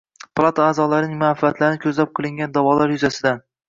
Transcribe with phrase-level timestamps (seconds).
[0.39, 3.51] —palata a’zolarining manfaatlarini ko‘zlab qilingan da’volar yuzasidan".